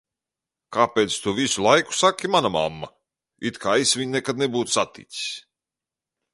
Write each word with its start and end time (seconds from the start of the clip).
"Kāpēc 0.77 1.17
tu 1.25 1.33
visu 1.39 1.65
laiku 1.65 1.93
saki 1.97 2.31
"mana 2.37 2.51
mamma", 2.57 2.91
it 3.51 3.63
kā 3.67 3.77
es 3.85 3.95
viņu 4.01 4.17
nekad 4.19 4.43
nebūtu 4.45 4.77
saticis?" 4.81 5.25